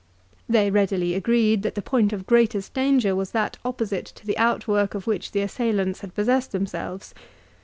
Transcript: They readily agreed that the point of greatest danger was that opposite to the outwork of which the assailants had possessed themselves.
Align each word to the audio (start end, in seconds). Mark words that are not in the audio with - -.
They 0.49 0.71
readily 0.71 1.13
agreed 1.13 1.61
that 1.61 1.75
the 1.75 1.81
point 1.83 2.11
of 2.11 2.25
greatest 2.25 2.73
danger 2.73 3.15
was 3.15 3.29
that 3.33 3.59
opposite 3.63 4.07
to 4.07 4.25
the 4.25 4.35
outwork 4.35 4.95
of 4.95 5.05
which 5.05 5.29
the 5.31 5.41
assailants 5.43 5.99
had 5.99 6.15
possessed 6.15 6.51
themselves. 6.53 7.13